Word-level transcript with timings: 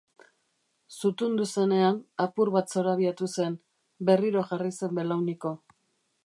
Zutundu 1.01 1.45
zenean, 1.57 1.99
apur 2.25 2.51
bat 2.55 2.73
zorabiatu 2.77 3.29
zen, 3.35 3.59
berriro 4.09 4.45
jarri 4.49 4.73
zen 4.81 4.99
belauniko. 5.01 5.55